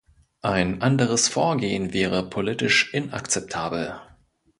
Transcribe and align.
Ein 0.41 0.81
anderes 0.81 1.27
Vorgehen 1.27 1.93
wäre 1.93 2.27
politisch 2.27 2.91
inakzeptabel. 2.91 4.01